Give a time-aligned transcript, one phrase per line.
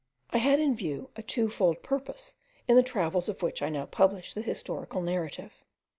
[0.31, 2.35] I had in view a two fold purpose
[2.67, 5.63] in the travels of which I now publish the historical narrative.